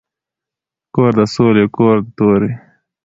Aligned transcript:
کور 0.93 1.11
د 1.17 1.19
ســــولي 1.33 1.65
کـــــور 1.75 1.97
د 2.05 2.07
تَُوري 2.17 2.51